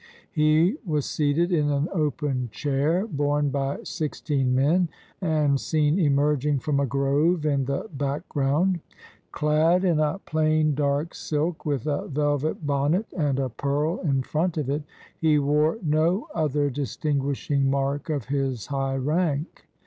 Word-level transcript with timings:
He 0.31 0.77
was 0.83 1.05
seated 1.05 1.51
in 1.51 1.69
an 1.69 1.87
open 1.93 2.49
chair, 2.51 3.05
borne 3.05 3.51
by 3.51 3.81
six 3.83 4.19
teen 4.19 4.55
men, 4.55 4.89
and 5.21 5.59
seen 5.59 5.99
emerging 5.99 6.57
from 6.61 6.79
a 6.79 6.87
grove 6.87 7.45
in 7.45 7.65
the 7.65 7.87
back 7.93 8.27
ground. 8.27 8.79
Clad 9.31 9.85
in 9.85 9.99
a 9.99 10.17
plain 10.25 10.73
dark 10.73 11.13
silk 11.13 11.67
with 11.67 11.85
a 11.85 12.07
velvet 12.07 12.65
bonnet 12.65 13.05
and 13.15 13.37
a 13.39 13.49
pearl 13.49 13.99
in 13.99 14.23
front 14.23 14.57
of 14.57 14.71
it, 14.71 14.81
he 15.19 15.37
wore 15.37 15.77
no 15.83 16.27
other 16.33 16.71
distinguish 16.71 17.51
ing 17.51 17.69
mark 17.69 18.09
of 18.09 18.25
his 18.25 18.65
high 18.65 18.95
rank. 18.97 19.67